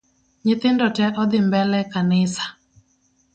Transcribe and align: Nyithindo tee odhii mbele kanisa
Nyithindo 0.45 0.85
tee 0.95 1.11
odhii 1.21 1.45
mbele 1.47 1.79
kanisa 1.93 2.45